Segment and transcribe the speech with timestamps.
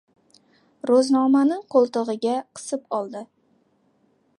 [0.91, 3.27] Ro‘znomani qo‘ltig‘iga qisib oldi.